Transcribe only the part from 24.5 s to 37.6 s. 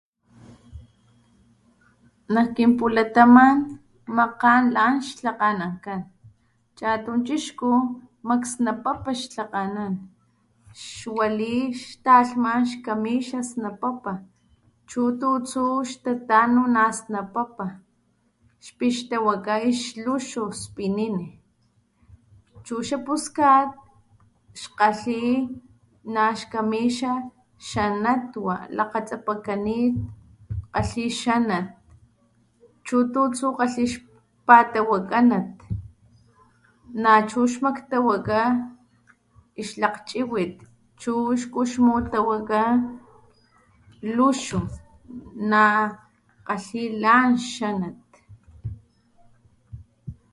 xkgalhi naxkamixa xanatwa lakgatsapakanit kgalhi xanat chu tutsu kgalhi xpatawakanat nachu